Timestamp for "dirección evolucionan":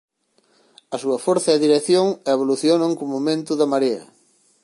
1.65-2.91